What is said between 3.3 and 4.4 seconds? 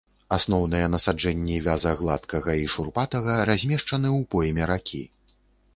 размешчаны ў